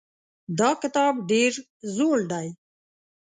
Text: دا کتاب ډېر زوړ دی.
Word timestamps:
دا 0.59 0.69
کتاب 0.81 1.13
ډېر 1.31 1.51
زوړ 1.95 2.17
دی. 2.31 2.47